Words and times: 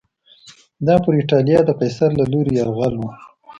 دا 0.87 0.95
پر 1.03 1.13
اېټالیا 1.19 1.59
د 1.65 1.69
قیصر 1.79 2.09
له 2.19 2.25
لوري 2.31 2.53
یرغل 2.59 2.93
و 2.97 3.03